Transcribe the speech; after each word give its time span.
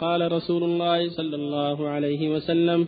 قال 0.00 0.32
رسول 0.32 0.62
الله 0.64 1.08
صلى 1.08 1.36
الله 1.36 1.88
عليه 1.88 2.28
وسلم 2.28 2.86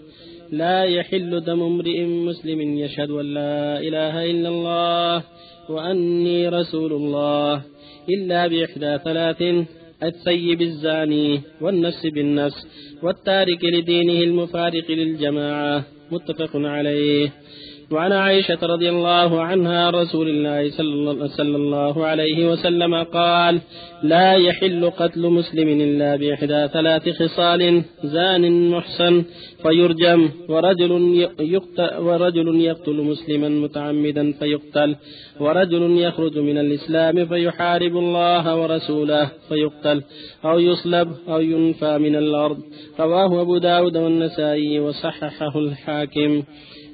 لا 0.52 0.84
يحل 0.84 1.40
دم 1.40 1.60
امرئ 1.62 1.98
مسلم 2.04 2.60
يشهد 2.78 3.10
أن 3.10 3.26
لا 3.34 3.80
إله 3.86 4.14
إلا 4.30 4.48
الله 4.48 5.22
وأني 5.68 6.48
رسول 6.48 6.92
الله 6.92 7.62
إلا 8.14 8.46
بإحدى 8.46 8.92
ثلاث 9.04 9.40
الثيب 10.02 10.60
الزاني 10.62 11.40
والنفس 11.60 12.06
بالنفس 12.06 12.60
والتارك 13.02 13.64
لدينه 13.64 14.18
المفارق 14.28 14.90
للجماعة 14.90 15.84
متفق 16.12 16.52
عليه. 16.54 17.32
وعن 17.92 18.12
عائشة 18.12 18.58
رضي 18.62 18.88
الله 18.90 19.40
عنها 19.40 19.90
رسول 19.90 20.28
الله 20.28 20.70
صلى 21.28 21.56
الله 21.56 22.06
عليه 22.06 22.48
وسلم 22.48 22.94
قال 22.94 23.60
لا 24.02 24.32
يحل 24.32 24.90
قتل 24.90 25.28
مسلم 25.28 25.68
إلا 25.68 26.16
بإحدى 26.16 26.68
ثلاث 26.72 27.08
خصال 27.08 27.82
زان 28.04 28.70
محسن 28.70 29.24
فيرجم 29.62 30.28
ورجل 30.48 30.92
يقتل, 31.40 31.90
ورجل 31.98 32.60
يقتل 32.60 32.96
مسلما 33.02 33.48
متعمدا 33.48 34.32
فيقتل 34.32 34.96
ورجل 35.40 35.98
يخرج 35.98 36.38
من 36.38 36.58
الإسلام 36.58 37.26
فيحارب 37.26 37.96
الله 37.96 38.60
ورسوله 38.60 39.30
فيقتل 39.48 40.02
أو 40.44 40.58
يصلب 40.58 41.08
أو 41.28 41.40
ينفى 41.40 41.98
من 41.98 42.16
الأرض. 42.16 42.58
رواه 43.00 43.40
أبو 43.40 43.58
داود 43.58 43.96
والنسائي 43.96 44.80
وصححه 44.80 45.58
الحاكم. 45.58 46.42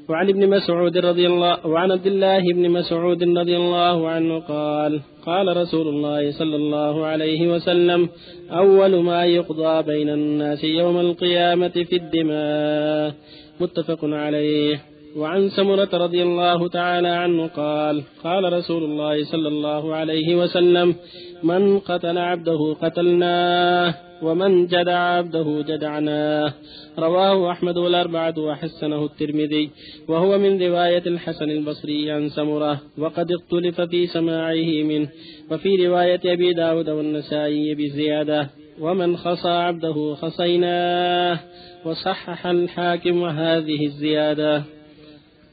وعن 0.09 0.29
ابن 0.29 0.48
مسعود 0.48 0.98
رضي 0.98 1.27
الله 1.27 1.67
وعن 1.67 1.93
عبد 1.93 2.07
الله 2.07 2.41
بن 2.53 2.71
مسعود 2.71 3.23
رضي 3.23 3.57
الله 3.57 4.09
عنه 4.09 4.39
قال 4.39 5.01
قال 5.27 5.57
رسول 5.57 5.89
الله 5.89 6.30
صلى 6.30 6.57
الله 6.57 7.07
عليه 7.07 7.53
وسلم 7.55 8.09
أول 8.51 9.02
ما 9.02 9.25
يقضى 9.25 9.83
بين 9.83 10.09
الناس 10.09 10.65
يوم 10.65 11.01
القيامة 11.01 11.69
في 11.69 11.97
الدماء. 11.97 13.15
متفق 13.61 13.99
عليه. 14.02 14.82
وعن 15.16 15.49
سمرة 15.49 15.88
رضي 15.93 16.23
الله 16.23 16.69
تعالى 16.69 17.09
عنه 17.09 17.47
قال 17.47 18.02
قال 18.25 18.52
رسول 18.52 18.85
الله 18.85 19.25
صلى 19.25 19.49
الله 19.49 19.95
عليه 19.95 20.37
وسلم 20.37 20.95
من 21.43 21.79
قتل 21.79 22.19
عبده 22.19 22.77
قتلناه. 22.82 24.07
ومن 24.23 24.66
جدع 24.66 24.99
عبده 24.99 25.65
جدعناه 25.69 26.55
رواه 26.99 27.52
أحمد 27.52 27.77
والأربعة 27.77 28.38
وحسنه 28.38 29.05
الترمذي. 29.05 29.71
وهو 30.09 30.38
من 30.38 30.63
رواية 30.63 31.02
الحسن 31.07 31.51
البصري 31.51 32.10
عن 32.10 32.29
سمرة. 32.29 32.80
وقد 32.99 33.33
اختلف 33.33 33.80
في 33.80 34.07
سماعه 34.07 34.83
منه. 34.83 35.09
وفي 35.51 35.87
رواية 35.87 36.21
أبي 36.25 36.52
داود 36.52 36.88
والنسائي 36.88 37.75
بزيادة. 37.75 38.51
ومن 38.80 39.16
خصى 39.16 39.49
عبده 39.49 40.15
خصيناه. 40.15 41.38
وصحح 41.85 42.47
الحاكم 42.47 43.25
هذه 43.25 43.87
الزيادة. 43.87 44.63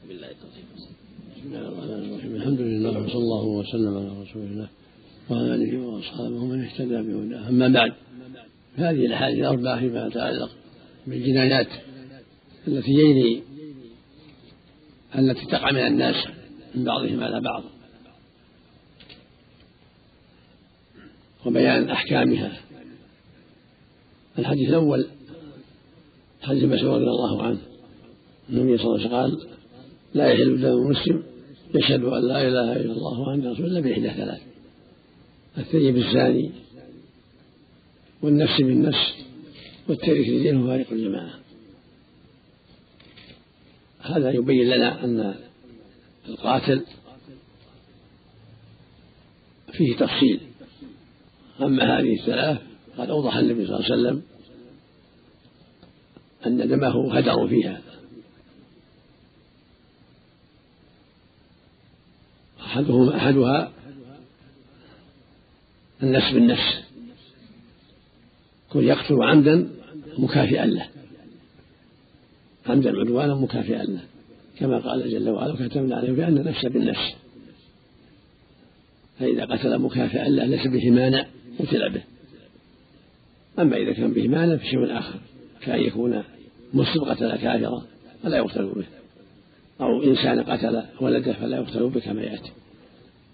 بالله 0.08 0.28
الحمد 2.36 2.60
لله 2.60 2.90
وصلى 3.04 3.22
الله 3.22 3.44
وسلم 3.44 3.96
على 3.96 4.08
رسول 4.22 4.42
الله 4.42 4.68
وعلى 5.30 5.54
آله 5.54 5.86
وأصحابه 5.86 6.44
من 6.44 6.64
اهتدى 6.64 7.02
بهداه. 7.02 7.48
أما 7.48 7.68
بعد 7.68 7.92
هذه 8.76 9.06
الأحاديث 9.06 9.38
الأربعة 9.38 9.80
فيما 9.80 10.06
يتعلق 10.06 10.50
بالجنايات 11.06 11.68
التي 12.68 12.90
يجري 12.90 13.42
التي 15.18 15.46
تقع 15.46 15.70
من 15.70 15.86
الناس 15.86 16.26
من 16.74 16.84
بعضهم 16.84 17.24
على 17.24 17.40
بعض 17.40 17.62
وبيان 21.46 21.90
أحكامها. 21.90 22.60
الحديث 24.38 24.68
الأول 24.68 25.06
حديث 26.42 26.64
مسعود 26.64 27.02
رضي 27.02 27.10
الله 27.10 27.42
عنه 27.42 27.58
النبي 28.50 28.78
صلى 28.78 28.86
الله 28.86 28.98
عليه 28.98 29.06
وسلم 29.06 29.14
قال 29.14 29.56
لا 30.14 30.26
يحل 30.28 30.60
دم 30.60 30.90
مسلم 30.90 31.22
يشهد 31.74 32.04
أن 32.04 32.28
لا 32.28 32.48
إله 32.48 32.76
إلا 32.76 32.92
الله 32.92 33.20
وأن 33.20 33.46
رسول 33.52 33.66
الله 33.66 33.80
بإحدى 33.80 34.10
ثلاث 34.10 34.40
الثيب 35.58 35.96
الزاني 35.96 36.50
والنفس 38.26 38.60
بالنفس 38.60 39.14
والتارك 39.88 40.28
لدينه 40.28 40.66
فارق 40.66 40.92
الجماعة. 40.92 41.34
هذا 44.00 44.30
يبين 44.30 44.68
لنا 44.68 45.04
أن 45.04 45.34
القاتل 46.28 46.84
فيه 49.72 49.96
تفصيل. 49.96 50.40
أما 51.60 51.98
هذه 51.98 52.20
الثلاث 52.20 52.58
قد 52.98 53.10
أوضح 53.10 53.36
النبي 53.36 53.66
صلى 53.66 53.76
الله 53.76 53.84
عليه 53.84 53.94
وسلم 53.94 54.22
أن 56.46 56.68
دمه 56.68 57.14
هدر 57.18 57.48
فيها. 57.48 57.80
أحدهما 62.60 63.16
أحدها 63.16 63.72
النفس 66.02 66.30
بالنفس. 66.32 66.85
كن 68.76 68.84
يقتل 68.84 69.22
عمدا 69.22 69.68
مكافئا 70.18 70.66
له. 70.66 70.86
عمدا 72.66 72.98
عدوانا 72.98 73.34
مكافئا 73.34 73.82
له. 73.82 74.00
كما 74.58 74.78
قال 74.78 75.10
جل 75.10 75.30
وعلا 75.30 75.52
وكتبنا 75.52 75.96
عليه 75.96 76.12
بأن 76.12 76.38
النفس 76.38 76.66
بالنفس. 76.66 77.14
فإذا 79.18 79.44
قتل 79.44 79.78
مكافئا 79.78 80.28
له 80.28 80.44
ليس 80.44 80.66
به 80.66 80.90
مانع 80.90 81.26
قتل 81.58 81.90
به. 81.90 82.02
أما 83.58 83.76
إذا 83.76 83.92
كان 83.92 84.12
به 84.12 84.28
مانع 84.28 84.56
فشيء 84.56 84.98
آخر 84.98 85.18
كأن 85.60 85.80
يكون 85.80 86.22
مسلم 86.74 87.04
قتل 87.04 87.36
كافرا 87.36 87.82
فلا 88.22 88.36
يقتل 88.36 88.72
به. 88.74 88.86
أو 89.80 90.02
إنسان 90.02 90.40
قتل 90.40 90.82
ولده 91.00 91.32
فلا 91.32 91.56
يقتل 91.56 91.88
به 91.88 92.00
كما 92.00 92.22
يأتي. 92.22 92.52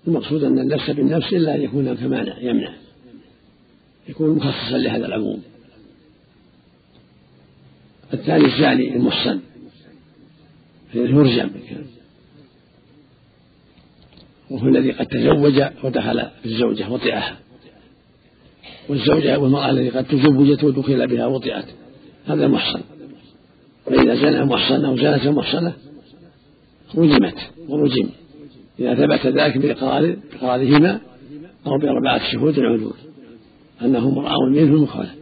المقصود 0.07 0.45
أن 0.45 0.59
النفس 0.59 0.91
بالنفس 0.91 1.33
إلا 1.33 1.55
أن 1.55 1.63
يكون 1.63 1.89
هناك 1.89 2.03
مانع 2.03 2.39
يمنع. 2.39 2.75
يكون 4.09 4.37
مخصصا 4.37 4.79
لهذا 4.79 5.07
العموم. 5.07 5.43
الثاني 8.15 8.45
الزاني 8.45 8.97
المحصن 8.97 9.41
يرجم 10.95 11.51
وهو 14.51 14.69
الذي 14.69 14.93
قد 14.93 15.07
تزوج 15.07 15.63
ودخل 15.85 16.27
بالزوجة 16.45 16.91
وطئها. 16.91 17.37
والزوجة 18.89 19.39
والمرأة 19.39 19.71
التي 19.71 19.99
قد 19.99 20.05
تزوجت 20.05 20.65
ودخل 20.65 21.07
بها 21.07 21.27
وطئت. 21.27 21.65
هذا 22.27 22.49
محصن 22.49 22.81
فإذا 23.87 24.15
زنى 24.15 24.45
محصن 24.45 24.85
أو 24.85 24.97
زنت 24.97 25.27
محصنة 25.27 25.73
رجمت 26.95 27.39
ورجم. 27.69 28.09
إذا 28.81 28.95
ثبت 28.95 29.27
ذلك 29.27 29.59
بإقرار 29.59 30.17
إقرارهما 30.35 31.01
أو 31.67 31.79
بأربعة 31.79 32.33
شهود 32.33 32.61
عدول. 32.61 32.95
أنه 33.85 33.99
امرأ 33.99 34.49
منه 34.49 34.75
المخالف. 34.75 35.15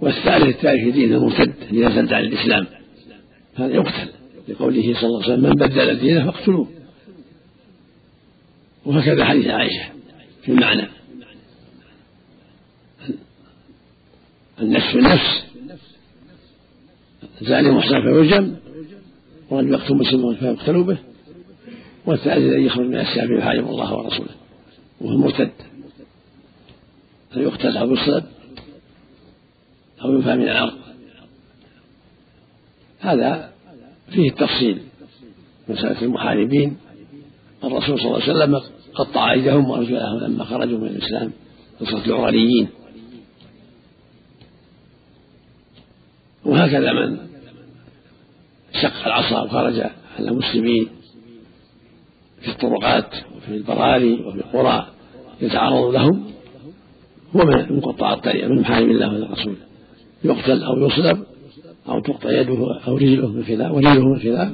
والثالث 0.00 0.46
التارك 0.46 0.92
دينه 0.92 1.16
المرتد 1.16 1.54
إذا 1.72 1.86
ارتد 1.86 2.12
عن 2.12 2.24
الإسلام. 2.24 2.66
هذا 3.54 3.74
يقتل 3.74 4.08
لقوله 4.48 4.94
صلى 4.94 5.06
الله 5.06 5.22
عليه 5.22 5.32
وسلم 5.32 5.42
من 5.42 5.52
بدل 5.52 5.98
دينه 5.98 6.30
فاقتلوه. 6.30 6.68
وهكذا 8.86 9.24
حديث 9.24 9.46
عائشة 9.46 9.84
في 10.42 10.52
المعنى. 10.52 10.88
النفس 14.60 14.94
بالنفس 14.94 15.44
زاني 17.40 17.70
محسن 17.70 18.02
فيرجم 18.02 18.56
ورجل 19.50 19.72
يقتل 19.72 19.94
مسلما 19.94 20.34
فيقتل 20.34 20.82
به. 20.82 20.98
والثالث 22.06 22.36
الذي 22.36 22.66
يخرج 22.66 22.86
من 22.86 23.00
السلام 23.00 23.38
يحارب 23.38 23.68
الله 23.68 23.94
ورسوله 23.94 24.34
وهو 25.00 25.12
المرتد. 25.12 25.50
فيقتل 27.32 27.76
أو 27.76 27.92
يصلب؟ 27.92 28.24
أو 30.02 30.14
ينفى 30.14 30.34
من 30.34 30.42
الأرض؟ 30.42 30.78
هذا 33.00 33.52
فيه 34.10 34.28
التفصيل 34.28 34.82
مسألة 35.68 36.02
المحاربين. 36.02 36.76
الرسول 37.64 37.98
صلى 37.98 38.06
الله 38.06 38.22
عليه 38.22 38.32
وسلم 38.32 38.60
قطع 38.94 39.32
أيديهم 39.32 39.70
وأرجلهم 39.70 40.18
لما 40.18 40.44
خرجوا 40.44 40.78
من 40.78 40.86
الإسلام 40.86 41.32
قصة 41.80 42.04
العرانيين 42.06 42.68
وهكذا 46.44 46.92
من 46.92 47.18
شق 48.82 49.06
العصا 49.06 49.42
وخرج 49.42 49.80
على 50.18 50.28
المسلمين. 50.28 50.88
في 52.40 52.48
الطرقات 52.48 53.14
وفي 53.36 53.56
البراري 53.56 54.12
وفي 54.12 54.36
القرى 54.36 54.86
يتعرض 55.40 55.94
لهم 55.94 56.24
هو 57.36 57.44
من 57.44 57.80
قطاع 57.80 58.12
الطريق 58.12 58.48
من 58.48 58.60
محارم 58.60 58.90
الله 58.90 59.30
ورسوله 59.30 59.56
يقتل 60.24 60.62
أو 60.62 60.86
يصلب 60.86 61.18
أو 61.88 62.00
تقطع 62.00 62.40
يده 62.40 62.80
أو 62.86 62.96
رجله 62.96 63.28
من 63.28 63.44
خلاف 63.44 63.72
ورجله 63.72 64.04
من 64.04 64.18
خلاف 64.18 64.52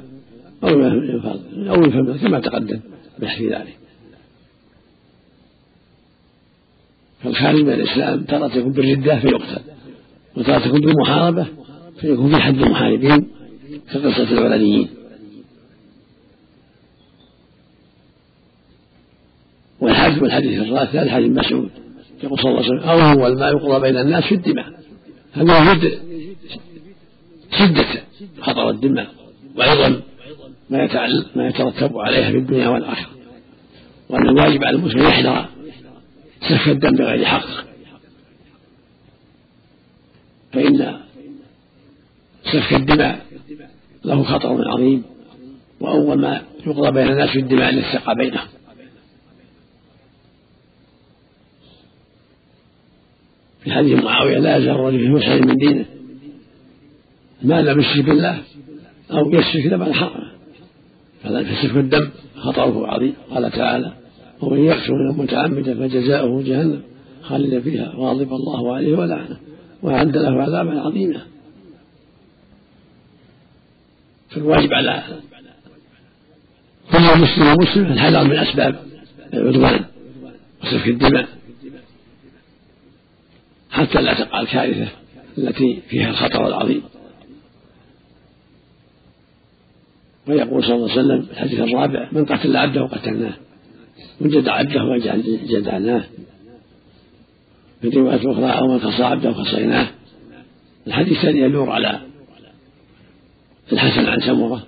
أو 1.69 1.83
يفهم 1.85 2.17
كما 2.17 2.41
تقدم 2.41 2.81
بحث 3.19 3.43
ذلك. 3.43 3.77
فالخارج 7.23 7.63
من 7.63 7.73
الإسلام 7.73 8.25
ترى 8.25 8.49
تكون 8.49 8.73
بالردة 8.73 9.19
فيقتل 9.19 9.61
وترى 10.37 10.61
تكون 10.61 10.81
بالمحاربة 10.81 11.47
فيكون 12.01 12.31
في 12.31 12.37
حد 12.37 12.63
المحاربين 12.63 13.27
كقصة 13.93 14.33
العلنيين 14.33 14.89
والحج 19.83 20.23
والحديث 20.23 20.63
الرابع 20.63 20.91
هذا 20.91 21.11
حديث 21.11 21.31
مسعود. 21.31 21.71
يقول 22.23 22.39
صلى 22.39 22.51
الله 22.51 22.63
عليه 22.63 22.73
وسلم 22.73 22.89
أول 22.89 23.39
ما 23.39 23.49
يقضى 23.49 23.81
بين 23.81 23.97
الناس 23.97 24.25
في 24.25 24.35
الدماء. 24.35 24.67
هذا 25.33 25.73
يجد 25.73 25.99
شدة 27.59 27.87
خطر 28.41 28.71
الدماء 28.71 29.07
وعظم 29.59 30.01
ما 30.71 30.89
ما 31.37 31.49
يترتب 31.49 31.99
عليها 31.99 32.31
في 32.31 32.37
الدنيا 32.37 32.69
والآخرة. 32.69 33.11
وأن 34.09 34.29
الواجب 34.29 34.65
على 34.65 34.77
المسلم 34.77 35.03
يحذر 35.03 35.47
سفك 36.41 36.69
الدم 36.69 36.91
بغير 36.91 37.25
حق. 37.25 37.47
فإن 40.53 40.97
سفك 42.45 42.73
الدماء 42.73 43.27
له 44.05 44.23
خطر 44.23 44.69
عظيم. 44.69 45.03
وأول 45.81 46.21
ما 46.21 46.43
يقضى 46.67 46.91
بين 46.91 47.09
الناس 47.09 47.31
في 47.31 47.39
الدماء 47.39 47.75
للثقة 47.75 48.15
بينهم. 48.15 48.49
في 53.65 53.73
حديث 53.73 54.05
معاوية 54.05 54.39
لا 54.39 54.57
يزال 54.57 54.71
الرجل 54.71 54.99
في 54.99 55.09
مسعد 55.09 55.47
من 55.47 55.57
دينه. 55.57 55.85
ما 57.43 57.63
لم 57.63 57.81
يشرك 57.81 58.05
بالله 58.05 58.43
أو 59.13 59.31
يشرك 59.31 59.67
لما 59.67 59.93
حرمه 59.93 60.33
فسفك 61.23 61.77
الدم 61.77 62.11
خطره 62.37 62.87
عظيم. 62.87 63.15
قال 63.31 63.51
تعالى 63.51 63.93
ومن 64.41 64.65
يقتل 64.65 65.15
متعمدا 65.17 65.75
فجزاؤه 65.75 66.43
جهنم 66.43 66.83
خالدا 67.23 67.61
فيها 67.61 67.95
وغضب 67.97 68.33
الله 68.33 68.75
عليه 68.75 68.99
ولعنه 68.99 69.37
وأعد 69.83 70.17
له 70.17 70.43
عذابا 70.43 70.81
عظيما. 70.81 71.21
فالواجب 74.31 74.73
على 74.73 75.03
كل 76.93 76.99
مسلم 76.99 77.47
ومسلم 77.47 77.93
الحذر 77.93 78.25
من 78.25 78.37
أسباب 78.37 78.75
العدوان 79.35 79.85
وسفك 80.63 80.89
الدماء. 80.89 81.29
حتى 83.73 84.03
لا 84.03 84.15
تقع 84.15 84.41
الكارثة 84.41 84.89
التي 85.39 85.83
فيها 85.89 86.11
الخطر 86.11 86.47
العظيم. 86.47 86.83
ويقول 90.27 90.65
صلى 90.65 90.75
الله 90.75 90.91
عليه 90.91 91.01
وسلم 91.01 91.27
الحديث 91.31 91.61
الرابع 91.61 92.09
من 92.13 92.25
قتل 92.25 92.57
عبده 92.57 92.87
قتلناه 92.87 93.35
من 94.21 94.31
جدع 94.31 94.53
عبده 94.53 94.83
جدعناه. 95.47 96.05
في 97.83 97.89
رواية 97.89 98.33
أخرى 98.33 98.51
أو 98.51 98.69
من 98.69 98.79
قصى 98.79 99.03
عبده 99.03 99.31
الحديث 100.87 101.19
الثاني 101.19 101.41
يدور 101.41 101.71
على 101.71 102.01
الحسن 103.73 104.07
عن 104.07 104.21
سمرة 104.21 104.67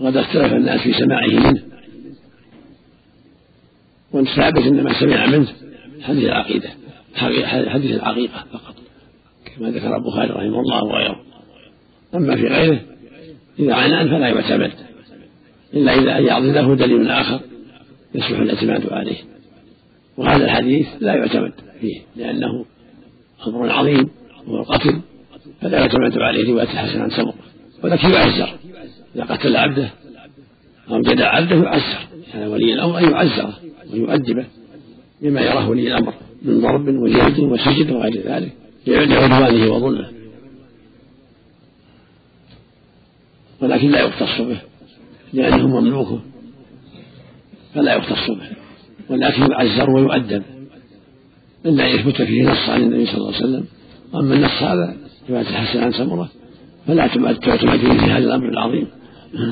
وقد 0.00 0.16
اختلف 0.16 0.52
الناس 0.52 0.80
في 0.80 0.92
سماعه 0.92 1.26
منه 1.26 1.62
والثابت 4.12 4.62
إنما 4.62 5.00
سمع 5.00 5.26
منه. 5.26 5.48
حديث 6.02 6.24
العقيدة. 6.24 6.70
حديث 7.18 7.90
العقيقه 7.96 8.44
فقط 8.52 8.74
كما 9.56 9.70
ذكر 9.70 9.96
البخاري 9.96 10.30
رحمه 10.30 10.60
الله 10.60 10.84
وغيره. 10.84 11.20
أما 12.14 12.36
في 12.36 12.46
غيره 12.46 12.80
إذا 13.58 13.74
عنان 13.74 14.08
فلا 14.08 14.28
يعتمد 14.28 14.72
إلا 15.74 15.94
إذا 15.94 16.18
يعض 16.18 16.42
له 16.42 16.74
دليل 16.74 17.10
آخر 17.10 17.40
يصلح 18.14 18.38
الاعتماد 18.38 18.92
عليه. 18.92 19.16
وهذا 20.16 20.44
الحديث 20.44 20.86
لا 21.00 21.14
يعتمد 21.14 21.52
فيه 21.80 22.00
لأنه 22.16 22.64
أمر 23.46 23.70
عظيم 23.70 24.10
وهو 24.46 24.60
القتل 24.60 25.00
فلا 25.60 25.78
يعتمد 25.78 26.18
عليه 26.18 26.52
رواية 26.52 26.64
الحسن 26.72 27.00
عن 27.00 27.10
سمرة 27.10 27.34
ولكن 27.84 28.10
يعزر. 28.10 28.48
إذا 29.16 29.24
قتل 29.24 29.56
عبده 29.56 29.90
أو 30.90 31.00
جدع 31.00 31.28
عبده 31.28 31.56
يعزر. 31.56 32.08
كان 32.32 32.48
ولي 32.48 32.74
الأمر 32.74 32.98
أن 32.98 33.10
يعزره 33.10 33.54
ويؤدبه 33.92 34.46
بما 35.22 35.40
يراه 35.40 35.70
ولي 35.70 35.88
الأمر. 35.88 36.14
من 36.42 36.60
ضرب 36.60 36.88
وجلد 36.88 37.38
وسجد 37.38 37.90
وغير 37.90 38.22
ذلك. 38.26 38.52
لعدوانه 38.86 39.72
وظلمه 39.72 40.10
ولكن 43.60 43.90
لا 43.90 44.00
يختص 44.00 44.40
به. 44.40 44.60
لأنه 45.32 45.66
مملوكه. 45.66 46.20
فلا 47.74 47.94
يختص 47.94 48.30
به. 48.30 48.48
ولكن 49.10 49.42
يعزر 49.52 49.90
ويؤدب. 49.90 50.42
إلا 51.66 51.90
أن 51.90 51.94
يثبت 51.94 52.22
فيه 52.22 52.50
نص 52.50 52.68
عن 52.68 52.82
النبي 52.82 53.06
صلى 53.06 53.16
الله 53.16 53.34
عليه 53.34 53.36
وسلم. 53.36 53.64
أما 54.14 54.34
النص 54.34 54.62
هذا 54.62 54.96
رواية 55.30 55.48
الحسن 55.48 55.82
عن 55.82 55.92
سمرة 55.92 56.28
فلا 56.86 57.06
تعتمد 57.06 57.78
فيه 57.78 57.92
في 57.92 58.10
هذا 58.10 58.18
الأمر 58.18 58.48
العظيم. 58.48 58.86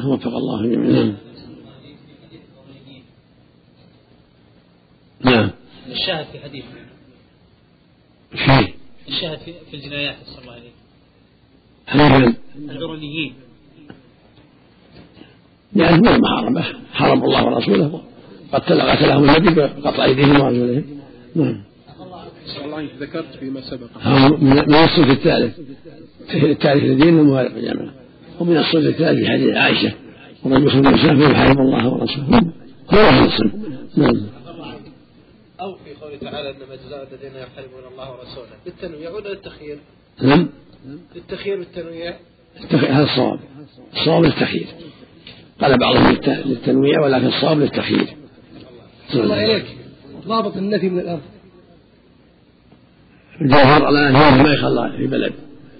وفق 0.06 0.36
الله 0.36 0.62
جميعا. 0.62 0.92
نعم 0.92 1.14
نعم. 5.24 5.50
الشاهد 5.96 6.26
في 6.32 6.38
حديث 6.38 6.64
فيه 8.30 8.74
الشاهد 9.08 9.38
في, 9.38 9.52
في 9.70 9.76
الجنايات 9.76 10.16
صلى 10.26 10.42
الله 10.42 10.52
عليه 10.52 10.70
حديث 11.88 12.34
العرنيين 12.70 13.34
يعني 15.76 15.96
من 15.96 16.08
المحاربة 16.08 16.64
حرم 16.92 17.24
الله 17.24 17.44
ورسوله. 17.44 18.00
قتل 18.52 18.80
قتلهم 18.80 19.24
النبي 19.24 19.54
بقطع 19.54 20.04
أيديهم 20.04 20.40
وأرجلهم 20.40 20.84
نعم. 21.34 21.62
الله 22.64 22.76
عنك 22.76 22.90
ذكرت 23.00 23.36
فيما 23.40 23.60
سبق. 23.60 23.88
من 24.40 24.74
الصنف 24.74 25.10
الثالث. 25.10 25.58
الثالث 26.34 26.84
لدين 26.84 27.18
الموالف 27.18 27.56
الجامعة. 27.56 27.94
ومن 28.40 28.56
الصنف 28.56 28.86
الثالث 28.86 29.18
في 29.18 29.28
حديث 29.28 29.56
عائشة. 29.56 29.92
ومن 30.44 30.66
يخرج 30.66 30.82
نفسه 30.86 31.28
فيحارب 31.28 31.58
الله 31.60 31.88
ورسوله. 31.88 32.40
هو 32.90 32.98
هذا 32.98 33.24
الصنف. 33.24 33.52
نعم. 33.96 34.14
في 34.14 34.35
قوله 36.06 36.30
تعالى 36.30 36.50
إنما 36.50 36.76
جزاء 36.86 37.08
الذين 37.12 37.42
يحاربون 37.42 37.92
الله 37.92 38.10
ورسوله. 38.10 38.48
بالتنويع 38.64 39.10
ولا 39.10 39.28
للتخيير؟ 39.28 39.78
نعم. 40.22 40.48
للتخيير 41.14 41.58
بالتنويع 41.58 42.14
هذا 42.70 43.02
الصواب. 43.02 43.40
الصواب 43.96 44.24
للتخيير. 44.24 44.66
قال 45.60 45.78
بعضهم 45.78 46.18
للتنويع 46.26 47.00
ولكن 47.00 47.26
الصواب 47.26 47.60
للتخيير. 47.60 48.16
الله 49.14 49.44
إليك. 49.44 49.64
ضابط 50.26 50.56
النفي 50.56 50.88
من 50.88 50.98
الأرض. 50.98 51.22
الجوهر 53.40 53.88
الآن 53.88 54.12
ما 54.42 54.52
يخلى 54.52 54.94
في 54.96 55.06
بلد. 55.06 55.32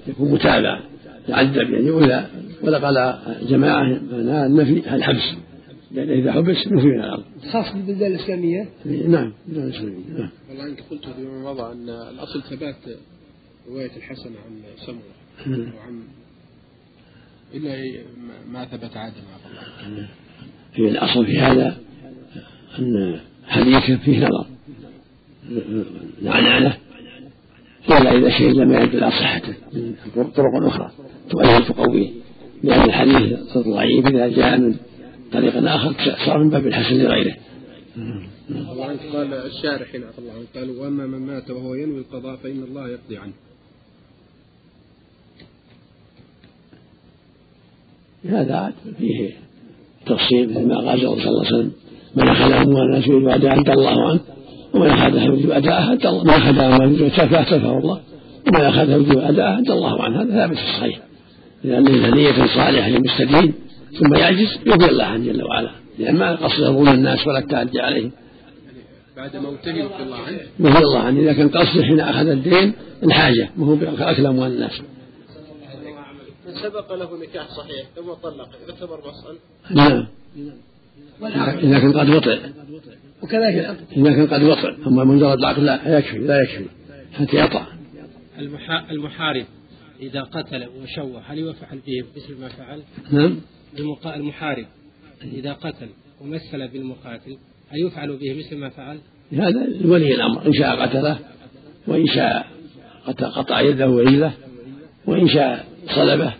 يكون 0.07 0.33
متابع 0.33 0.81
يعذب 1.29 1.71
يعني 1.71 1.91
ولا 1.91 2.27
ولا 2.63 2.79
قال 2.79 3.19
جماعة 3.49 4.01
معناها 4.13 4.47
النفي 4.47 4.95
الحبس. 4.95 5.46
لأن 5.91 6.11
إذا 6.11 6.33
حبس 6.33 6.67
نفي 6.67 6.87
من 6.87 7.01
الأرض 7.01 7.25
خاص 7.53 7.73
بالبلدان 7.73 8.11
الإسلامية؟ 8.11 8.69
نعم 8.85 9.33
البلدان 9.49 9.69
الإسلامية 9.69 10.19
نعم. 10.19 10.31
والله 10.49 10.67
أنت 10.67 10.81
قلت 10.91 11.05
فيما 11.17 11.53
مضى 11.53 11.73
أن 11.73 11.89
الأصل 11.89 12.43
ثبات 12.43 12.77
رواية 13.69 13.97
الحسن 13.97 14.31
عن 14.31 14.63
سمرة 14.87 15.17
وعن 15.77 16.03
إلا 17.55 18.03
ما 18.53 18.65
ثبت 18.65 18.97
عادة 18.97 19.15
الله. 19.87 20.09
في 20.75 20.89
الأصل 20.89 21.27
في 21.27 21.39
هذا 21.39 21.77
أن 22.79 23.21
حديثه 23.47 23.97
فيه 23.97 24.27
نظر. 24.27 24.47
نعنعنة 26.23 26.77
إلا 27.89 28.13
إذا 28.13 28.31
شيء 28.31 28.53
لم 28.53 28.73
يعد 28.73 28.95
إلى 28.95 29.11
صحته 29.11 29.55
من 30.17 30.25
طرق 30.31 30.67
أخرى 30.67 30.91
تؤيد 31.31 31.65
تقويه 31.65 32.11
لأن 32.63 32.85
الحديث 32.85 33.39
ضعيف 33.57 34.07
إذا 34.07 34.29
جاء 34.29 34.59
من 34.59 34.77
طريق 35.37 35.69
آخر 35.69 35.95
صار 36.27 36.39
من 36.39 36.51
باب 36.51 36.67
الحسن 36.67 36.97
لغيره. 36.97 37.35
الله 38.49 38.85
عنك 38.85 39.01
قال 39.13 39.35
الشارح 39.35 39.95
هنا 39.95 40.07
الله. 40.19 40.33
عنك 40.33 40.47
قال 40.57 40.79
وأما 40.79 41.07
من 41.07 41.27
مات 41.27 41.51
وهو 41.51 41.75
ينوي 41.75 41.99
القضاء 41.99 42.37
فإن 42.37 42.63
الله 42.63 42.89
يقضي 42.89 43.17
عنه. 43.17 43.33
هذا 48.25 48.73
فيه 48.99 49.31
تفصيل 50.07 50.51
مثل 50.51 50.67
ما 50.67 50.77
قال 50.77 51.01
صلى 51.01 51.13
الله 51.13 51.47
عليه 51.47 51.57
وسلم. 51.57 51.73
من 52.17 52.29
اخذ 52.29 52.53
اموال 52.53 52.83
الناس 52.83 53.07
يريد 53.07 53.29
اداء 53.29 53.73
الله 53.73 54.09
عنه 54.09 54.21
ومن 54.75 54.91
أخذها 54.91 55.25
يريد 55.25 55.51
أداءها 55.51 55.93
أدى 55.93 56.09
الله 56.09 56.25
من 56.25 56.31
أخذها 56.31 56.85
يريد 56.85 57.11
تفه 57.11 57.79
الله 57.79 58.01
ومن 58.49 58.61
أخذها 58.61 58.97
يريد 58.97 59.19
أداءها 59.19 59.59
أدى 59.59 59.73
الله 59.73 60.03
عنه. 60.03 60.23
هذا 60.23 60.31
ثابت 60.31 60.57
في 60.57 60.65
الصحيح. 60.65 60.99
إذا 61.65 61.81
ليس 61.81 62.15
نية 62.15 62.47
صالحة 62.47 62.89
للمستدين 62.89 63.55
ثم 63.99 64.15
يعجز 64.15 64.59
يرضي 64.67 64.85
الله 64.87 65.05
عنه 65.05 65.33
جل 65.33 65.43
وعلا 65.45 65.71
لأن 65.99 66.17
ما 66.17 66.35
قصد 66.35 66.61
ظلم 66.65 66.89
الناس 66.89 67.27
ولا 67.27 67.39
التعدي 67.39 67.81
عليهم. 67.81 68.11
بعد 69.17 69.37
موته 69.37 69.71
يرضي 69.71 70.03
الله 70.03 70.17
عنه. 70.17 70.39
يرضي 70.61 70.79
الله 70.79 70.99
عنه 71.01 71.21
إذا 71.21 71.33
كان 71.33 71.49
قصده 71.49 71.83
حين 71.83 72.01
أخذ 72.01 72.27
الدين 72.29 72.73
الحاجة 73.03 73.49
ما 73.57 73.67
هو 73.67 73.75
بأكل 73.75 74.27
أموال 74.27 74.53
الناس. 74.53 74.81
من 76.47 76.55
سبق 76.63 76.93
له 76.95 77.19
نكاح 77.23 77.49
صحيح 77.49 77.87
ثم 77.97 78.13
طلق 78.13 78.49
يعتبر 78.69 78.99
مصا 79.09 79.35
نعم. 79.71 80.07
إذا 81.63 81.79
كان 81.79 81.93
قد 81.93 82.11
وطئ. 82.11 82.39
وكذلك 83.23 83.77
إذا 83.97 84.13
كان 84.13 84.27
قد 84.27 84.43
وصل 84.43 84.77
أما 84.87 85.05
مجرد 85.05 85.39
العقد 85.39 85.59
لا 85.63 85.99
يكفي 85.99 86.19
لا 86.19 86.43
يكفي 86.43 86.65
حتى 87.13 87.37
يطع 87.37 87.67
المحا- 88.39 88.91
المحارب 88.91 89.45
إذا 90.01 90.23
قتل 90.23 90.67
وشوه 90.83 91.21
هل 91.27 91.39
يفعل 91.39 91.79
به 91.87 92.05
مثل 92.17 92.41
ما 92.41 92.49
فعل؟ 92.49 92.83
نعم. 93.13 93.41
المحارب 94.17 94.67
إذا 95.35 95.53
قتل 95.53 95.89
ومثل 96.21 96.69
بالمقاتل 96.73 97.37
هل 97.71 97.87
يفعل 97.87 98.17
به 98.17 98.39
مثل 98.39 98.57
ما 98.57 98.69
فعل؟ 98.69 98.99
هذا 99.33 99.67
لولي 99.81 100.15
الأمر 100.15 100.47
إن 100.47 100.53
شاء 100.53 100.77
قتله 100.83 101.19
وإن 101.87 102.07
شاء 102.07 102.47
قط- 103.07 103.25
قطع 103.25 103.61
يده 103.61 103.91
ورجله 103.91 104.33
وإن 105.07 105.29
شاء 105.29 105.65
صلبه 105.95 106.33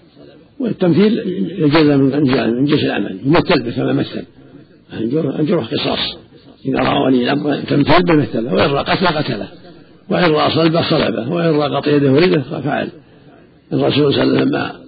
والتمثيل 0.61 1.19
يجوز 1.59 1.83
من 1.91 2.65
جيش 2.65 2.85
العمل 2.85 3.19
يمثل 3.27 3.63
به 3.63 3.71
كما 3.71 3.93
مثل 3.93 4.25
الجروح 5.41 5.67
قصاص 5.71 6.17
إذا 6.65 6.79
رأى 6.79 6.99
ولي 7.07 7.23
الأمر 7.33 7.61
تمثيل 7.61 8.03
بمثله 8.03 8.55
وإن 8.55 8.71
رأى 8.71 8.85
قتل 8.85 9.07
قتله 9.07 9.49
وإن 10.09 10.31
رأى 10.31 10.51
صلبه 10.51 10.91
صلبه 10.91 11.33
وإن 11.33 11.55
رأى 11.55 11.77
قطع 11.77 11.91
يده 11.91 12.13
ورجله 12.13 12.43
فعل 12.61 12.89
الرسول 13.73 14.15
صلى 14.15 14.23
الله 14.23 14.59
عليه 14.59 14.71
وسلم 14.71 14.86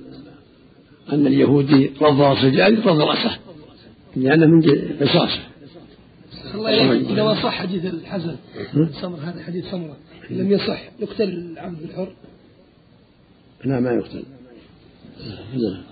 أن 1.12 1.26
اليهودي 1.26 1.90
رض 2.02 2.20
راس 2.20 2.38
الرجال 2.38 2.86
رض 2.86 3.00
رأسه 3.00 3.38
لأنه 4.16 4.46
من 4.46 4.62
قصاصه 5.00 5.48
الله 6.54 6.70
يعلم 6.70 7.08
إذا 7.08 7.22
ما 7.22 7.34
صح 7.42 7.50
حديث 7.50 7.84
الحسن 7.84 8.36
سمر 9.00 9.18
هذا 9.18 9.42
حديث 9.42 9.70
سمرة. 9.70 9.96
لم 10.30 10.52
يصح 10.52 10.82
يقتل 11.00 11.28
العبد 11.28 11.82
الحر؟ 11.82 12.12
لا 13.64 13.80
ما 13.80 13.90
يقتل. 13.90 14.24
نعم. 15.54 15.82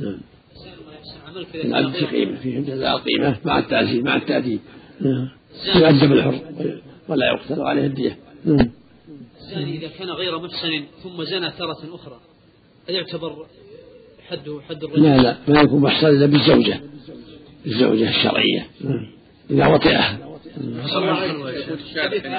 نعم. 0.00 0.20
العبد 1.54 1.96
في 1.96 2.06
قيمة 2.06 2.36
فيه 2.36 2.60
جزاء 2.60 2.98
قيمة 2.98 3.36
مع 3.44 3.58
التعزيز 3.58 4.02
مع 4.04 4.16
التأديب. 4.16 4.60
نعم. 5.00 5.28
يؤدب 5.76 6.12
الحر. 6.12 6.40
ولا 7.08 7.26
يقتل 7.26 7.60
وعليه 7.60 7.86
الدية. 7.86 8.18
نعم. 8.44 8.70
الزاني 9.40 9.76
إذا 9.78 9.88
كان 9.88 10.08
غير 10.08 10.38
محسن 10.38 10.84
ثم 11.02 11.24
زنى 11.24 11.50
تارة 11.50 11.94
أخرى 11.94 12.20
هل 12.88 12.94
يعتبر 12.94 13.46
حده 14.32 14.60
حد 14.68 14.84
الرجل؟ 14.84 15.02
لا 15.02 15.16
لا 15.22 15.36
ما 15.48 15.60
يكون 15.60 15.80
محصن 15.82 16.06
إلا 16.06 16.26
بالزوجة 16.26 16.80
الزوجة 17.66 18.08
الشرعية 18.08 18.66
نعم. 18.84 19.06
إذا 19.50 19.66
وطئها 19.66 20.18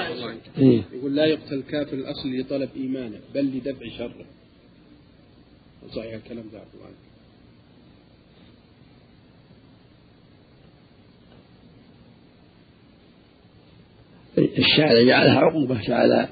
يقول 0.08 0.34
إيه. 0.58 0.82
يقول 0.92 1.16
لا 1.16 1.24
يقتل 1.24 1.62
كافر 1.70 1.96
الأصل 1.96 2.28
لطلب 2.40 2.68
إيمانه 2.76 3.18
بل 3.34 3.40
لدفع 3.44 3.88
شره 3.98 4.24
صحيح 5.94 6.14
الكلام 6.14 6.44
عنك. 6.54 6.94
الشارع 14.58 15.02
جعلها 15.02 15.38
عقوبة 15.38 15.80
جعل 15.80 16.28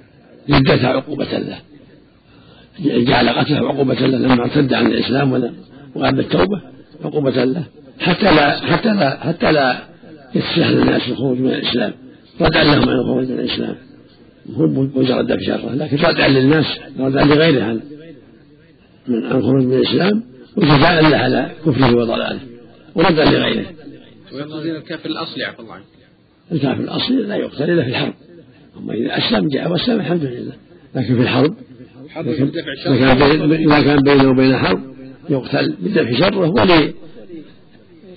ردتها 0.50 0.88
عقوبة 0.88 1.38
له 1.38 1.60
جعل 2.80 3.28
قتله 3.28 3.68
عقوبة 3.68 3.94
له 3.94 4.18
لما 4.18 4.44
ارتد 4.44 4.72
عن 4.72 4.86
الإسلام 4.86 5.32
ولا 5.32 5.52
وقام 5.94 6.16
بالتوبة 6.16 6.60
عقوبة 7.04 7.44
له. 7.44 7.64
حتى 8.00 8.24
لا 8.24 8.60
حتى 8.60 8.94
لا 8.94 9.20
حتى 9.20 9.52
لا 9.52 9.82
يتسهل 10.34 10.78
الناس 10.78 11.08
الخروج 11.08 11.38
من 11.38 11.50
الإسلام. 11.50 11.92
ردعا 12.40 12.64
لهم 12.64 12.88
عن 12.88 12.98
الخروج 12.98 13.28
من 13.30 13.38
الإسلام. 13.38 13.76
هو 14.56 14.66
مجرد 14.66 15.40
شرة 15.40 15.74
لكن 15.74 15.96
ردعا 15.96 16.28
للناس 16.28 16.66
ردعا 16.98 17.24
لغيره 17.24 17.64
عن 17.64 17.80
من 19.08 19.18
الخروج 19.18 19.64
من 19.64 19.76
الإسلام 19.76 20.22
وجزاء 20.56 21.02
له 21.02 21.16
على 21.16 21.50
كفره 21.66 21.94
وضلاله 21.94 22.40
وردعا 22.94 23.24
لغيره. 23.24 23.66
ويقصدون 24.32 24.76
الكافر 24.76 25.08
الأصلي 25.08 25.44
عفى 25.44 25.60
الله 25.60 25.74
عنك. 25.74 25.84
الكافر 26.52 26.80
الأصلي 26.80 27.16
لا 27.16 27.36
يقتل 27.36 27.70
إلا 27.70 27.82
في 27.82 27.88
الحرب. 27.88 28.14
أما 28.76 28.94
إذا 28.94 29.18
أسلم 29.18 29.48
جاء 29.48 29.70
وأسلم 29.70 30.00
الحمد 30.00 30.24
لله. 30.24 30.52
لكن 30.94 31.16
في 31.16 31.22
الحرب 31.22 31.54
إذا 32.16 33.82
كان 33.82 34.00
بينه 34.02 34.30
وبين 34.30 34.56
حرب 34.56 34.80
يقتل 35.30 35.76
بدفع 35.80 36.12
شره 36.12 36.48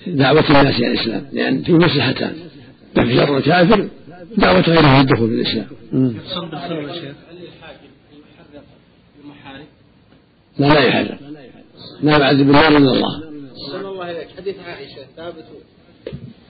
ولدعوة 0.06 0.44
الناس 0.50 0.76
إلى 0.76 0.86
الإسلام 0.86 1.26
لأن 1.32 1.62
في 1.62 1.72
مصلحتان. 1.72 2.34
دفع 2.96 3.14
شر 3.14 3.36
الكافر 3.36 3.88
دعوة 4.36 4.60
غيره 4.60 5.00
للدخول 5.00 5.28
في 5.28 5.34
الإسلام. 5.34 5.66
يا 6.88 6.92
شيخ. 6.92 7.14
لا 10.58 10.66
لا 10.66 10.80
يحرم 10.80 11.18
لا 12.02 12.18
يعذب 12.18 12.40
النار 12.40 12.68
إلا 12.68 12.76
الله. 12.76 13.22
صلى 13.72 13.88
الله 13.88 14.04
عليك. 14.04 14.28
حديث 14.36 14.56
عائشة 14.58 15.06
ثابت. 15.16 15.44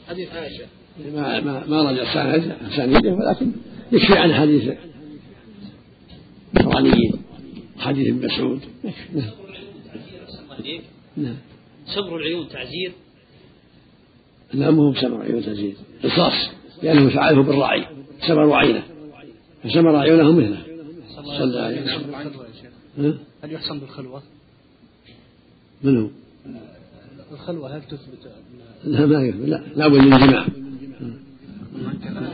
حديث 0.09 0.29
عائشة. 0.35 0.65
ما 1.15 1.41
ما 1.41 1.67
ما 1.67 1.91
رجع 1.91 2.05
سنده 2.77 3.13
ولكن 3.13 3.53
يكفي 3.93 4.19
عن 4.19 4.35
حديث 4.35 4.73
القرآنيين. 6.57 7.26
حديث 7.87 8.07
ابن 8.07 8.27
مسعود. 8.27 8.61
نعم. 9.15 9.31
نعم 11.17 11.37
سمر 11.95 12.17
العيون 12.17 12.49
تعزير 12.49 12.93
لا 14.55 14.71
مو 14.71 14.91
بسمر 14.91 15.23
عيون 15.23 15.43
تزيد 15.43 15.77
قصاص 16.05 16.51
لأنه 16.83 17.11
فعله 17.11 17.43
بالرعي 17.43 17.87
سمروا 18.27 18.57
عينه 18.57 18.83
فسمر 19.65 19.97
عيونه 19.97 20.33
مثله 20.33 20.63
صلى 21.17 21.45
الله 21.45 21.61
عليه 21.61 21.83
وسلم؟ 21.83 23.19
هل 23.43 23.53
يحصن 23.53 23.79
بالخلوة؟ 23.79 24.23
من 25.83 25.99
هو؟ 25.99 26.09
الخلوة 27.33 27.77
هل 27.77 27.83
تثبت 27.83 28.33
لا 28.85 29.07
ما 29.07 29.17
لا 29.17 29.63
لا 29.77 29.89
بد 29.89 29.99
من 29.99 30.13
الجماع 30.13 30.47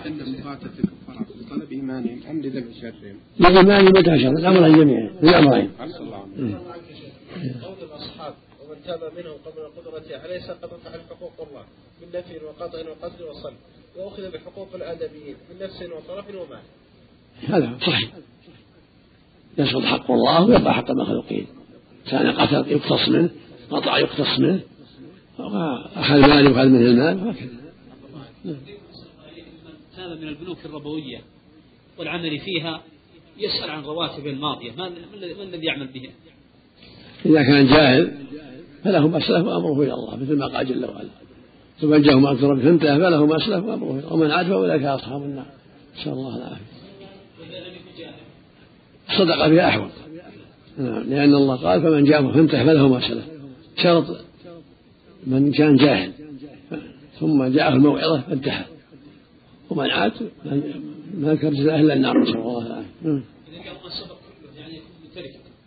عند 0.05 0.23
مقاتلة 0.23 0.92
إيمانهم 1.83 2.21
أم 2.31 2.41
لدفع 2.41 2.81
شرهم؟ 2.81 3.17
لإيمان 3.41 3.85
متى 3.85 4.19
شر 4.23 4.31
الأمرين 4.31 4.77
جميعا 4.77 5.11
الأمرين 5.23 5.71
صلى 5.79 5.99
الله 6.01 6.17
عليه 6.17 6.33
وسلم 6.35 6.47
مم. 6.47 6.55
قول 7.63 7.75
الأصحاب 7.83 8.35
ومن 8.63 8.77
تاب 8.87 9.01
منهم 9.19 9.37
قبل 9.47 9.61
القدرة 9.61 10.19
عليه 10.19 10.39
سقط 10.41 10.81
فعل 10.85 11.01
حقوق 11.11 11.49
الله؟ 11.49 11.65
من 12.03 12.09
نفي 12.19 12.45
وقطع 12.45 12.79
وقتل 12.79 13.25
وصل 13.25 13.53
وأخذ 13.97 14.31
بحقوق 14.33 14.69
الآدميين 14.75 15.37
من 15.51 15.57
نفس 15.67 15.83
وطرف 15.83 16.29
ومال. 16.29 16.63
هذا 17.49 17.79
صحيح. 17.87 18.11
يسقط 19.59 19.83
حق 19.83 20.11
الله 20.11 20.45
ويبقى 20.45 20.75
حق 20.75 20.91
المخلوقين 20.91 21.47
كان 22.11 22.31
قتل 22.31 22.71
يقتص 22.73 23.09
منه 23.09 23.31
قطع 23.71 23.99
يقتص 23.99 24.39
منه. 24.39 24.61
أخذ 25.97 26.21
مال 26.21 26.47
يؤخذ 26.47 26.67
منه 26.69 26.87
المال 26.87 27.27
وهكذا. 27.27 27.63
هذا 29.97 30.15
من 30.15 30.29
البنوك 30.29 30.59
الربوية 30.65 31.21
والعمل 31.99 32.39
فيها 32.39 32.83
يسأل 33.39 33.71
عن 33.71 33.83
رواتب 33.83 34.27
الماضية. 34.27 34.73
ما 34.79 34.91
الذي 35.43 35.67
يعمل 35.67 35.87
بها؟ 35.87 36.11
إذا 37.27 37.43
كان 37.43 37.67
جاهل 37.67 38.13
فله 38.85 39.09
ما 39.09 39.19
أسلف 39.19 39.47
وأمره 39.47 39.83
إلى 39.83 39.95
الله 39.95 40.17
مثل 40.17 40.37
ما 40.37 40.47
قال 40.47 40.67
جل 40.67 40.85
وعلا. 40.85 41.09
فمن 41.81 42.03
جاءه 42.03 42.19
ما 42.19 42.33
أكثر 42.33 42.57
فانتهى 42.57 42.99
فله 42.99 43.27
ما 43.27 43.37
أسلف 43.37 43.65
وأمره 43.65 43.91
إلى 43.91 43.99
الله. 43.99 44.13
ومن 44.13 44.31
عاد 44.31 44.47
فأولئك 44.47 44.83
أصحاب 44.83 45.23
النار. 45.23 45.47
نسأل 46.01 46.13
الله 46.13 46.37
العافية. 46.37 46.73
صدق 49.19 49.49
بها 49.49 49.69
أحوط. 49.69 49.91
نعم 50.79 51.03
لأن 51.03 51.35
الله 51.35 51.57
قال 51.57 51.83
فمن 51.83 52.05
جاءه 52.05 52.33
فانتهى 52.33 52.65
فله 52.65 52.89
ما 52.89 53.09
سلف 53.09 53.25
شرط 53.83 54.05
من 55.27 55.53
كان 55.53 55.77
جاهل. 55.77 56.13
ثم 57.21 57.45
جاءه 57.45 57.73
الموعظة 57.75 58.21
فانتهى. 58.21 58.65
ومن 59.71 59.91
عاد 59.91 60.13
ما 61.15 61.35
كان 61.35 61.55
جزاء 61.55 61.81
إلا 61.81 61.95
النار 61.95 62.23
نسأل 62.23 62.37
الله. 62.37 62.67
العافية 62.67 62.87
نعم. 63.03 63.15
ما 63.15 63.23
كله 63.63 64.61
يعني 64.61 64.81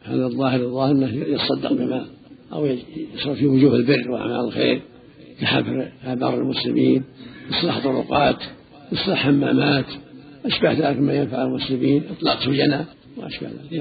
هذا 0.04 0.26
الظاهر 0.26 0.60
الظاهر 0.60 0.92
أنه 0.92 1.14
يتصدق 1.14 1.74
بما 1.74 2.08
أو 2.54 2.66
يصرف 2.66 3.38
في 3.38 3.48
وجوه 3.48 3.76
البر 3.76 4.12
وأعمال 4.12 4.46
الخير 4.48 4.82
كحفر 5.42 5.92
ابار 6.06 6.42
المسلمين 6.42 7.04
إصلاح 7.50 7.84
طرقات 7.84 8.44
إصلاح 8.94 9.24
حمامات 9.24 9.86
اشبه 10.46 10.72
ذلك 10.72 10.98
مما 10.98 11.14
ينفع 11.14 11.44
المسلمين 11.44 12.04
إطلاق 12.18 12.40
سجناء 12.40 12.86
واشبه 13.18 13.48
ذلك. 13.48 13.74